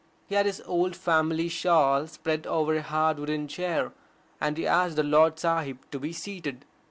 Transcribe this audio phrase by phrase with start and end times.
[0.25, 3.91] He had his old family shawl spread over a hard wooden chair,
[4.39, 6.65] and he asked the Lord Sahib to be seated.